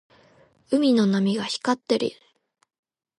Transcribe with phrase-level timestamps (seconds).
[0.71, 2.09] 海の波が光っている。